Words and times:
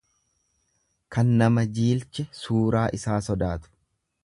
Kan 1.17 1.29
nama 1.41 1.65
jiilche 1.79 2.27
suuraa 2.41 2.89
isaa 3.01 3.21
sodaatu. 3.31 3.75